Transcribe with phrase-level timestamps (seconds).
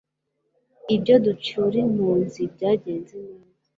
[0.95, 3.53] Ibyo gucyura impunzi byagenze neza